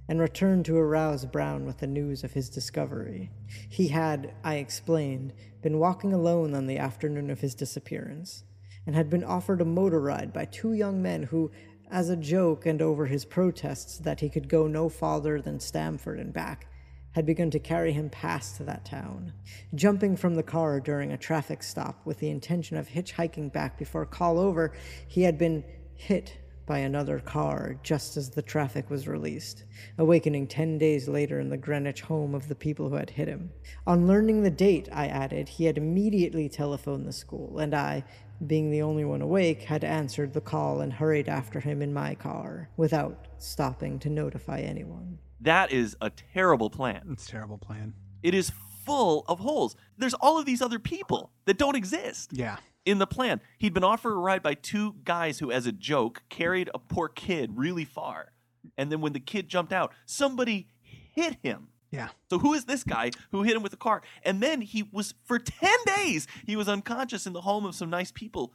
[0.07, 3.31] and returned to arouse Brown with the news of his discovery.
[3.69, 5.33] He had, I explained,
[5.63, 8.43] been walking alone on the afternoon of his disappearance,
[8.85, 11.51] and had been offered a motor ride by two young men who,
[11.93, 16.19] as a joke and over his protests that he could go no farther than Stamford
[16.19, 16.65] and back,
[17.11, 19.31] had begun to carry him past that town.
[19.75, 24.07] Jumping from the car during a traffic stop with the intention of hitchhiking back before
[24.07, 24.73] call over,
[25.07, 29.65] he had been hit by another car just as the traffic was released,
[29.99, 33.51] awakening ten days later in the Greenwich home of the people who had hit him.
[33.85, 38.03] On learning the date, I added, he had immediately telephoned the school, and I,
[38.45, 42.15] being the only one awake, had answered the call and hurried after him in my
[42.15, 45.19] car, without stopping to notify anyone.
[45.39, 47.07] "That is a terrible plan.
[47.11, 47.93] It's a terrible plan.
[48.21, 48.51] It is
[48.85, 49.75] full of holes.
[49.97, 52.57] There's all of these other people that don't exist." Yeah.
[52.85, 53.39] in the plan.
[53.59, 57.07] He'd been offered a ride by two guys who, as a joke, carried a poor
[57.07, 58.33] kid really far.
[58.77, 61.69] And then when the kid jumped out, somebody hit him.
[61.93, 62.09] Yeah.
[62.29, 64.01] So who is this guy who hit him with a car?
[64.23, 67.89] And then he was for 10 days, he was unconscious in the home of some
[67.91, 68.51] nice people.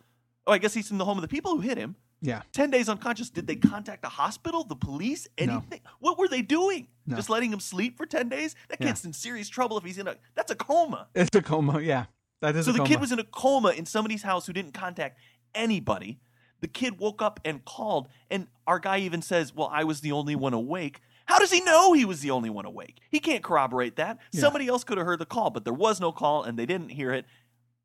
[0.47, 1.95] Oh, I guess he's in the home of the people who hit him.
[2.21, 2.43] Yeah.
[2.53, 3.31] 10 days unconscious.
[3.31, 5.53] Did they contact a hospital, the police, No.
[5.53, 5.81] anything?
[6.01, 6.89] What were they doing?
[7.07, 7.15] No.
[7.15, 8.57] Just letting him sleep for 10 days?
[8.71, 8.89] That Yeah.
[8.89, 11.07] kid's in serious trouble if he's in a that's a coma.
[11.15, 11.81] It's a coma.
[11.81, 12.07] Yeah.
[12.41, 15.21] That is So the kid was in a coma in somebody's house who didn't contact
[15.55, 16.19] anybody.
[16.61, 20.11] The kid woke up and called, and our guy even says, Well, I was the
[20.11, 21.01] only one awake.
[21.29, 23.01] How does he know he was the only one awake?
[23.11, 24.19] He can't corroborate that.
[24.33, 24.41] Yeah.
[24.41, 26.89] Somebody else could have heard the call, but there was no call and they didn't
[26.89, 27.27] hear it.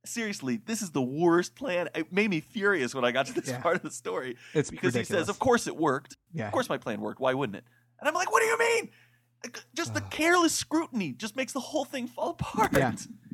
[0.06, 1.90] Seriously, this is the worst plan.
[1.94, 3.62] It made me furious when I got to this Yeah.
[3.62, 6.16] part of the story It's because he says, Of course it worked.
[6.34, 6.46] Yeah.
[6.48, 7.20] Of course my plan worked.
[7.20, 7.66] Why wouldn't it?
[8.00, 8.90] And I'm like, What do you mean?
[9.76, 12.72] Just the careless scrutiny just makes the whole thing fall apart.
[12.72, 12.94] Yeah.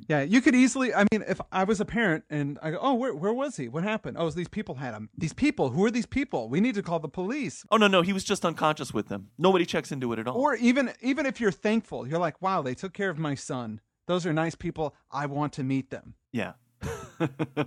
[0.10, 0.92] Yeah, you could easily.
[0.92, 3.70] I mean, if I was a parent and I go, "Oh, where where was he?
[3.70, 4.18] What happened?
[4.20, 5.10] Oh, these people had him.
[5.16, 5.70] These people.
[5.70, 6.50] Who are these people?
[6.50, 9.30] We need to call the police." Oh no, no, he was just unconscious with them.
[9.38, 10.36] Nobody checks into it at all.
[10.36, 13.82] Or even even if you're thankful, you're like, "Wow, they took care of my son.
[14.08, 14.96] Those are nice people.
[15.12, 16.54] I want to meet them." yeah.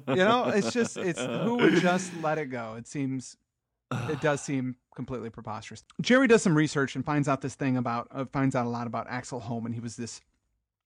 [0.08, 2.74] You know, it's just it's who would just let it go.
[2.76, 3.36] It seems
[4.08, 5.84] it does seem completely preposterous.
[6.00, 8.88] Jerry does some research and finds out this thing about uh, finds out a lot
[8.88, 9.72] about Axel Holman.
[9.72, 10.20] He was this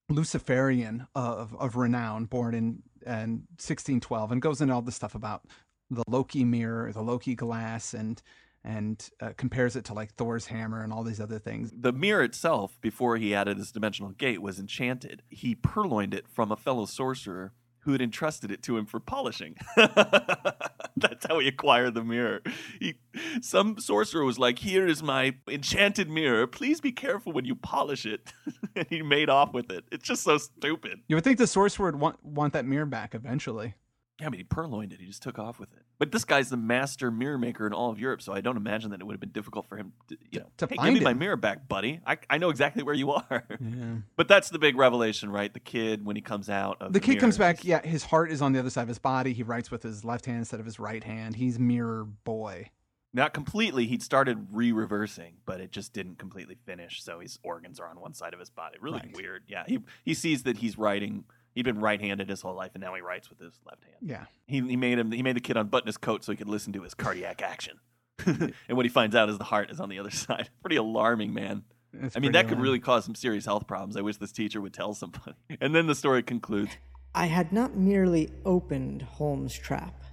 [0.08, 5.42] Luciferian of of renown, born in in 1612, and goes into all this stuff about
[5.90, 8.22] the Loki mirror, the Loki glass, and
[8.64, 11.70] and uh, compares it to like Thor's hammer and all these other things.
[11.72, 15.22] the mirror itself, before he added this dimensional gate, was enchanted.
[15.28, 17.52] He purloined it from a fellow sorcerer
[17.86, 19.56] who had entrusted it to him for polishing.
[19.76, 22.42] That's how he acquired the mirror.
[22.80, 22.94] He,
[23.40, 26.46] some sorcerer was like, "Here is my enchanted mirror.
[26.46, 28.32] Please be careful when you polish it."
[28.76, 29.84] and he made off with it.
[29.92, 31.00] It's just so stupid.
[31.08, 33.74] You would think the sorcerer would want want that mirror back eventually.
[34.20, 35.00] Yeah, I mean, he purloined it.
[35.00, 35.82] He just took off with it.
[35.98, 38.90] But this guy's the master mirror maker in all of Europe, so I don't imagine
[38.92, 41.02] that it would have been difficult for him to, you know, to hey, find give
[41.02, 42.00] me my mirror back, buddy.
[42.06, 43.44] I, I know exactly where you are.
[43.60, 43.96] Yeah.
[44.16, 45.52] But that's the big revelation, right?
[45.52, 47.62] The kid when he comes out of The kid comes back.
[47.64, 49.34] Yeah, his heart is on the other side of his body.
[49.34, 51.36] He writes with his left hand instead of his right hand.
[51.36, 52.70] He's mirror boy.
[53.12, 53.86] Not completely.
[53.86, 57.02] He'd started re-reversing, but it just didn't completely finish.
[57.02, 58.76] So his organs are on one side of his body.
[58.80, 59.16] Really Right.
[59.16, 59.42] weird.
[59.46, 61.24] Yeah, he he sees that he's writing.
[61.56, 63.96] He'd been right-handed his whole life, and now he writes with his left hand.
[64.02, 64.24] Yeah.
[64.46, 65.10] He, he made him.
[65.10, 67.80] He made the kid unbutton his coat so he could listen to his cardiac action.
[68.26, 70.50] and what he finds out is the heart is on the other side.
[70.60, 71.64] Pretty alarming, man.
[71.94, 73.96] It's I mean, pretty that could really cause some serious health problems.
[73.96, 75.32] I wish this teacher would tell somebody.
[75.62, 76.76] And then the story concludes.
[77.14, 80.04] I had not merely opened Holm's trap,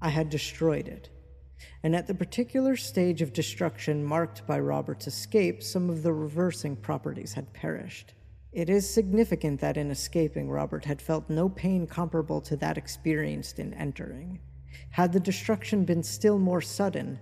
[0.00, 1.10] I had destroyed it.
[1.82, 6.76] And at the particular stage of destruction marked by Robert's escape, some of the reversing
[6.76, 8.14] properties had perished.
[8.52, 13.58] It is significant that in escaping, Robert had felt no pain comparable to that experienced
[13.58, 14.40] in entering.
[14.90, 17.20] Had the destruction been still more sudden,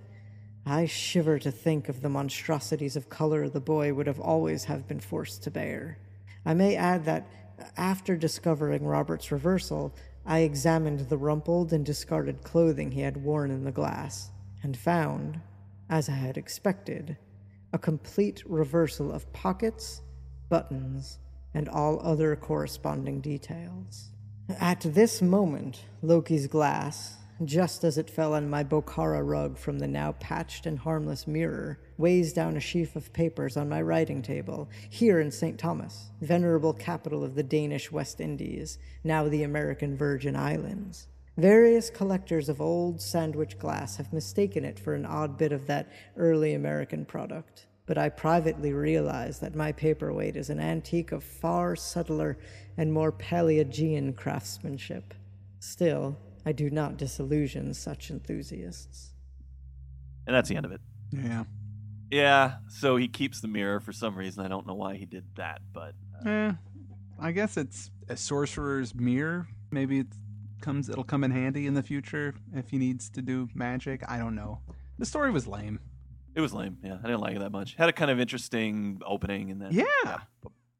[0.64, 4.86] I shiver to think of the monstrosities of color the boy would have always have
[4.86, 5.98] been forced to bear.
[6.44, 7.28] I may add that
[7.76, 13.64] after discovering Robert's reversal, I examined the rumpled and discarded clothing he had worn in
[13.64, 14.30] the glass,
[14.62, 15.40] and found,
[15.88, 17.16] as I had expected,
[17.72, 20.02] a complete reversal of pockets,
[20.48, 21.18] buttons,
[21.54, 24.10] and all other corresponding details.
[24.60, 29.88] At this moment, Loki's glass, just as it fell on my Bokhara rug from the
[29.88, 34.68] now patched and harmless mirror, weighs down a sheaf of papers on my writing table,
[34.88, 35.58] here in St.
[35.58, 41.08] Thomas, venerable capital of the Danish West Indies, now the American Virgin Islands.
[41.36, 45.90] Various collectors of old sandwich glass have mistaken it for an odd bit of that
[46.16, 51.76] early American product, but I privately realize that my paperweight is an antique of far
[51.76, 52.36] subtler
[52.76, 55.14] and more Paleogean craftsmanship.
[55.60, 59.12] Still, I do not disillusion such enthusiasts.
[60.26, 60.80] And that's the end of it.
[61.12, 61.44] Yeah.
[62.10, 62.54] Yeah.
[62.68, 64.44] So he keeps the mirror for some reason.
[64.44, 65.94] I don't know why he did that, but
[66.24, 66.52] uh, Eh,
[67.20, 69.48] I guess it's a sorcerer's mirror.
[69.70, 70.08] Maybe it
[70.60, 70.88] comes.
[70.88, 74.02] It'll come in handy in the future if he needs to do magic.
[74.08, 74.60] I don't know.
[74.98, 75.80] The story was lame.
[76.36, 76.78] It was lame.
[76.84, 77.74] Yeah, I didn't like it that much.
[77.74, 80.20] Had a kind of interesting opening, and then Yeah.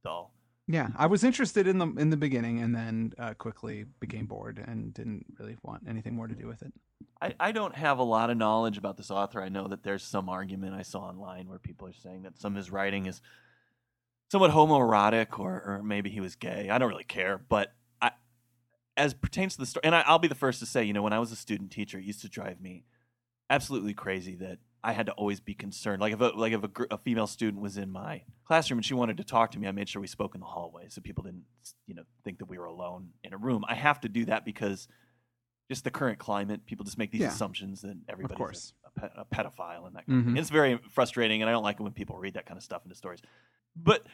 [0.05, 0.33] dull.
[0.69, 4.63] Yeah, I was interested in the in the beginning, and then uh, quickly became bored
[4.65, 6.73] and didn't really want anything more to do with it.
[7.23, 9.41] I, I don't have a lot of knowledge about this author.
[9.41, 12.53] I know that there's some argument I saw online where people are saying that some
[12.53, 13.23] of his writing is
[14.31, 16.69] somewhat homoerotic or, or maybe he was gay.
[16.69, 17.39] I don't really care.
[17.39, 18.11] But I,
[18.97, 21.03] as pertains to the story, and I, I'll be the first to say, you know,
[21.03, 22.85] when I was a student teacher, it used to drive me
[23.49, 26.01] absolutely crazy that I had to always be concerned.
[26.01, 28.85] Like if a, like if a, gr- a female student was in my classroom and
[28.85, 31.01] she wanted to talk to me, I made sure we spoke in the hallway so
[31.01, 31.43] people didn't,
[31.87, 33.65] you know, think that we were alone in a room.
[33.69, 34.87] I have to do that because
[35.69, 37.29] just the current climate, people just make these Yeah.
[37.29, 38.73] assumptions that everybody's.
[38.85, 40.29] A, a, pe- a pedophile and that kind of Mhm.
[40.29, 40.37] thing.
[40.37, 42.83] It's very frustrating, and I don't like it when people read that kind of stuff
[42.85, 43.21] into stories.
[43.75, 44.07] But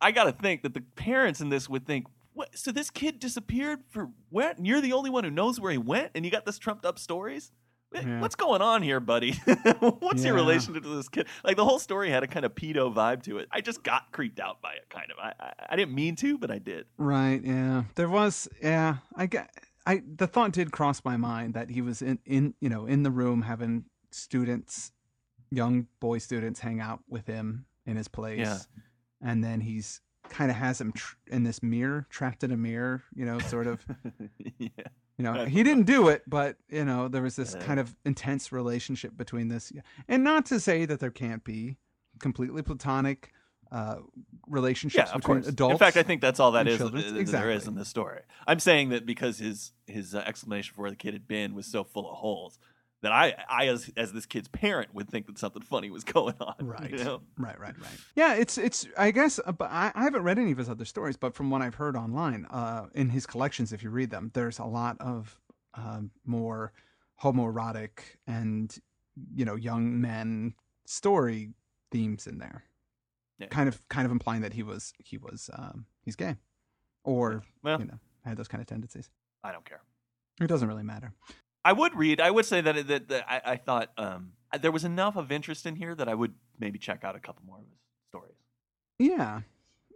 [0.00, 2.56] I got to think that the parents in this would think, what?
[2.56, 4.56] So this kid disappeared for what?
[4.56, 6.86] And you're the only one who knows where he went, and you got this trumped
[6.86, 7.50] up stories.
[7.92, 8.20] Yeah.
[8.20, 9.32] What's going on here, buddy?
[9.80, 11.26] What's your relationship to this kid?
[11.42, 13.48] Like the whole story had a kind of pedo vibe to it.
[13.50, 15.18] I just got creeped out by it, kind of.
[15.18, 16.86] I, I, I didn't mean to, but I did.
[16.98, 17.40] Right.
[17.42, 17.84] Yeah.
[17.96, 18.48] There was.
[18.62, 18.96] Yeah.
[19.16, 19.50] I get.
[19.86, 23.02] I the thought did cross my mind that he was in in you know in
[23.02, 24.92] the room having students,
[25.50, 28.58] young boy students, hang out with him in his place, Yeah.
[29.22, 30.00] and then he's
[30.30, 33.02] kind of has him tr- in this mirror, trapped in a mirror.
[33.14, 33.84] You know, sort of.
[34.58, 34.68] yeah.
[35.18, 38.52] You know, he didn't do it, but you know, there was this kind of intense
[38.52, 39.70] relationship between this,
[40.08, 41.76] and not to say that there can't be
[42.20, 43.30] completely platonic
[43.70, 43.96] uh,
[44.48, 45.48] relationships Yeah, of between course.
[45.48, 45.72] adults.
[45.72, 48.20] In fact, I think that's all that is that, that there is in this story.
[48.46, 51.66] I'm saying that because his his uh, explanation for where the kid had been was
[51.66, 52.58] so full of holes
[53.02, 56.34] that I I as as this kid's parent would think that something funny was going
[56.40, 56.54] on.
[56.60, 56.90] Right.
[56.90, 57.22] You know?
[57.38, 57.98] Right, right, right.
[58.14, 58.86] Yeah, it's it's.
[58.98, 61.50] I guess, uh, but I, I haven't read any of his other stories, but from
[61.50, 64.96] what I've heard online, uh, in his collections, if you read them, there's a lot
[65.00, 65.38] of
[65.74, 66.72] um, more
[67.22, 68.76] homoerotic and
[69.34, 70.54] you know young men
[70.86, 71.50] story
[71.90, 72.64] themes in there.
[73.38, 73.46] Yeah.
[73.46, 76.36] Kind of, kind of implying that he was he was um, he's gay,
[77.04, 79.08] or Well, you know had those kind of tendencies.
[79.42, 79.80] I don't care.
[80.40, 81.14] It doesn't really matter.
[81.64, 82.20] I would read.
[82.20, 85.66] I would say that that, that I, I thought um, there was enough of interest
[85.66, 88.34] in here that I would maybe check out a couple more of his stories.
[88.98, 89.40] Yeah.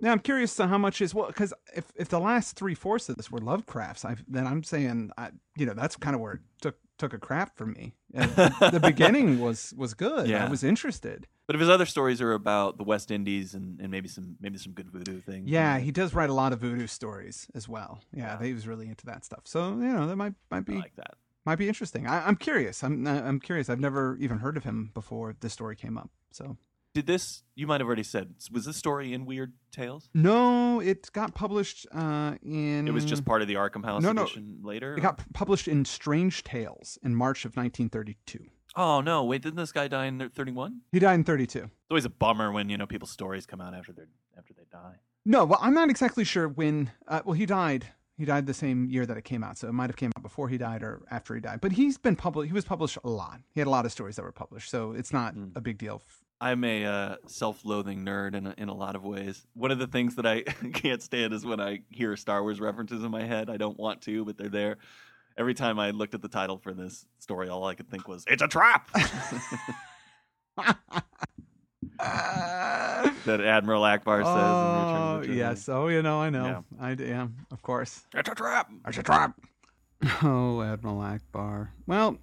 [0.00, 3.08] Yeah, I'm curious to how much is well because if if the last three fourths
[3.08, 6.34] of this were Lovecraft's, I then I'm saying I, you know that's kind of where
[6.34, 7.94] it took took a crap for me.
[8.12, 10.28] The beginning was was good.
[10.28, 10.44] Yeah.
[10.44, 11.26] I was interested.
[11.46, 14.58] But if his other stories are about the West Indies and, and maybe some maybe
[14.58, 15.48] some good voodoo things.
[15.48, 18.00] Yeah, he does write a lot of voodoo stories as well.
[18.12, 18.46] Yeah, Yeah.
[18.46, 19.42] he was really into that stuff.
[19.44, 21.14] So you know that might might I be like that.
[21.44, 22.06] Might be interesting.
[22.06, 22.82] I, I'm curious.
[22.82, 23.68] I'm I'm curious.
[23.68, 26.10] I've never even heard of him before this story came up.
[26.30, 26.56] So
[26.94, 27.42] Did this?
[27.54, 28.34] You might have already said.
[28.52, 30.08] Was this story in Weird Tales?
[30.14, 32.86] no, it got published uh, in.
[32.88, 34.22] It was just part of the Arkham House No, no.
[34.22, 34.96] edition later.
[34.96, 38.44] It got p- published in Strange Tales in March of 1932.
[38.76, 39.22] Oh no!
[39.24, 40.80] Wait, didn't this guy die in thirty-one?
[40.90, 41.58] He died in 32.
[41.58, 44.02] It's always a bummer when you know people's stories come out after they
[44.36, 44.96] after they die.
[45.24, 46.90] No, well, I'm not exactly sure when.
[47.06, 47.86] Uh, well, he died.
[48.16, 50.22] He died the same year that it came out, so it might have came out
[50.22, 51.60] before he died or after he died.
[51.60, 52.46] But he's been published.
[52.48, 53.40] He was published a lot.
[53.54, 55.56] He had a lot of stories that were published, so it's not Mm.
[55.56, 56.00] a big deal.
[56.40, 59.46] I'm a uh, self-loathing nerd in a, in a lot of ways.
[59.54, 60.42] One of the things that I
[60.74, 63.50] can't stand is when I hear Star Wars references in my head.
[63.50, 64.76] I don't want to, but they're there.
[65.36, 68.24] Every time I looked at the title for this story, all I could think was,
[68.28, 68.88] "It's a trap."
[71.98, 74.26] that Admiral Ackbar says.
[74.26, 75.68] oh yes.
[75.68, 76.44] Oh, you know, I know.
[76.78, 76.84] Yeah.
[76.84, 78.04] I yeah, of course.
[78.14, 78.70] it's a trap.
[78.86, 79.38] It's a trap.
[80.22, 81.68] Oh, Admiral Ackbar.
[81.86, 82.18] Well,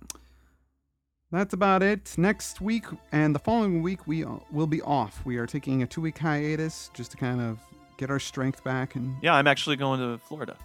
[1.32, 2.14] that's about it.
[2.16, 5.26] Next week and the following week, we will be off.
[5.26, 7.58] We are taking a two week hiatus just to kind of
[7.98, 8.96] get our strength back.
[8.96, 10.56] And Yeah, I'm actually going to Florida.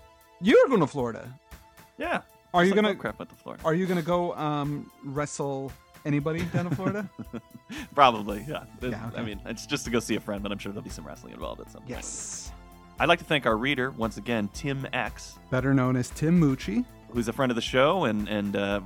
[0.43, 1.33] you're going to Florida.
[1.97, 2.21] Yeah.
[2.53, 3.63] Are you like gonna Lovecraft went the Florida?
[3.65, 5.73] Are you gonna go um, wrestle
[6.05, 7.09] anybody down in Florida?
[7.95, 8.65] Probably, yeah.
[8.81, 9.19] Yeah, okay.
[9.21, 11.07] I mean, it's just to go see a friend, but I'm sure there'll be some
[11.07, 11.91] wrestling involved at some point.
[11.91, 12.53] yes.
[12.99, 16.85] I'd like to thank our reader once again, Tim X, Better known as Tim Mucci.
[17.11, 18.81] who's a friend of the show and and uh,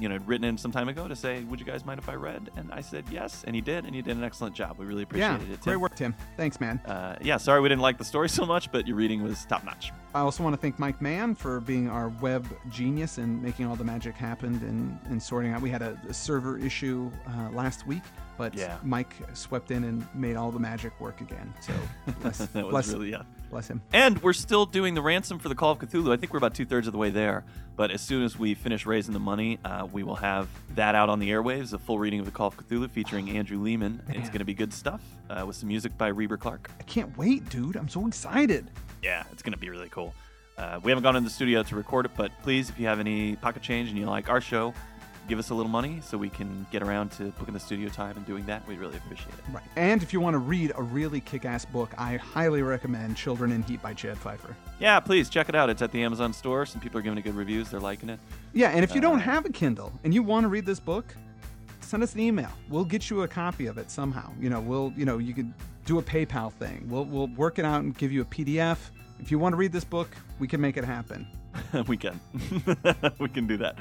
[0.00, 2.14] you know written in some time ago to say, "Would you guys mind if I
[2.14, 4.78] read?" And I said yes, and he did, and he did an excellent job.
[4.78, 5.60] We really Yeah, appreciated it.
[5.62, 5.80] great Tim.
[5.80, 6.14] work, Tim.
[6.36, 6.78] Thanks, man.
[6.86, 9.64] Uh, yeah, sorry we didn't like the story so much, but your reading was top
[9.64, 9.90] notch.
[10.16, 13.76] I also want to thank Mike Mann for being our web genius and making all
[13.76, 15.60] the magic happen and, and sorting out.
[15.60, 18.02] We had a, a server issue uh, last week,
[18.38, 18.78] but Yeah.
[18.82, 21.52] Mike swept in and made all the magic work again.
[21.60, 21.74] So
[22.22, 23.24] bless, that was bless, really yeah.
[23.50, 23.82] bless him.
[23.92, 26.10] And we're still doing the ransom for the Call of Cthulhu.
[26.10, 27.44] I think we're about two thirds of the way there.
[27.76, 31.10] But as soon as we finish raising the money, uh, we will have that out
[31.10, 34.02] on the airwaves a full reading of the Call of Cthulhu featuring Andrew Leman.
[34.08, 36.70] It's going to be good stuff uh, with some music by Reber Clark.
[36.80, 37.76] I can't wait, dude.
[37.76, 38.70] I'm so excited.
[39.02, 40.14] Yeah, it's going to be really cool.
[40.58, 42.98] Uh, we haven't gone in the studio to record it, but please, if you have
[42.98, 44.72] any pocket change and you like our show,
[45.28, 48.16] give us a little money so we can get around to booking the studio time
[48.16, 48.66] and doing that.
[48.66, 49.44] We'd really appreciate it.
[49.52, 49.64] Right.
[49.76, 53.62] And if you want to read a really kick-ass book, I highly recommend Children in
[53.64, 54.56] Heat by Chad Fifer.
[54.78, 55.68] Yeah, please check it out.
[55.68, 56.64] It's at the Amazon store.
[56.64, 57.68] Some people are giving it good reviews.
[57.70, 58.20] They're liking it.
[58.54, 60.80] Yeah, and if you don't Uh, have a Kindle and you want to read this
[60.80, 61.14] book,
[61.86, 62.50] send us an email.
[62.68, 64.32] We'll get you a copy of it somehow.
[64.40, 65.52] You know, we'll, you know, you could
[65.84, 66.86] do a PayPal thing.
[66.88, 68.78] We'll we'll work it out and give you a PDF.
[69.20, 71.26] If you want to read this book, we can make it happen.
[71.86, 72.20] we can.
[73.18, 73.76] we can do that.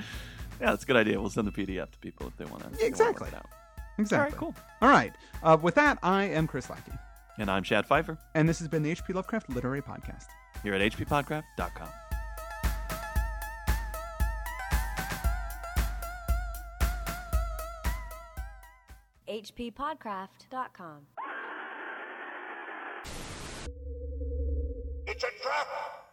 [0.61, 1.19] Yeah, that's a good idea.
[1.19, 2.85] We'll send the PDF to people if they want to.
[2.85, 3.27] Exactly.
[3.27, 3.47] It out.
[3.97, 4.17] Exactly.
[4.17, 4.55] All right, cool.
[4.81, 5.13] All right.
[5.43, 6.91] Uh, with that, I am Chris Lackey,
[7.37, 10.25] And I'm Chad Fifer and this has been the HP Lovecraft Literary Podcast.
[10.63, 11.89] here at hppodcraft.com.
[19.35, 21.07] hppodcraft.com.
[25.07, 26.04] It's a trap!